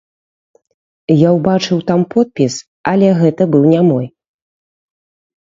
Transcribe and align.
Я 1.15 1.29
ўбачыў 1.37 1.79
там 1.89 2.01
подпіс, 2.15 2.57
але 2.93 3.07
гэта 3.21 3.43
быў 3.53 3.63
не 3.75 3.81
мой. 3.93 4.05